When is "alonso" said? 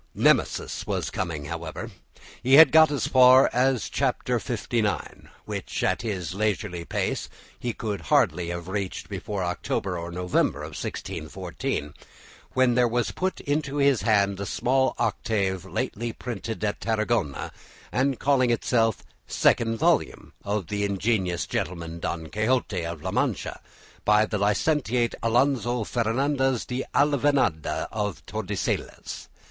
25.21-25.83